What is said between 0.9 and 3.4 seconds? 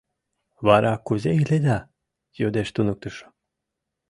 кузе иледа?— йодеш туныктышо.